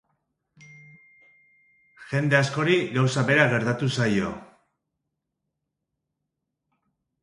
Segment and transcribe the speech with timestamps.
[2.13, 4.35] Jende askori gauza bera gertatu zaio.